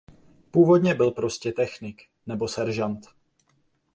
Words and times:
Původně 0.51 0.93
byl 0.95 1.11
prostě 1.11 1.51
„Technik“ 1.51 2.01
nebo 2.27 2.47
„Seržant“. 2.47 3.07